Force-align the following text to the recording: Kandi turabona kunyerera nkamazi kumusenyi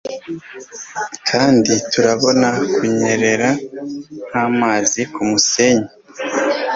Kandi 1.29 1.73
turabona 1.91 2.49
kunyerera 2.75 3.49
nkamazi 4.27 5.01
kumusenyi 5.13 5.87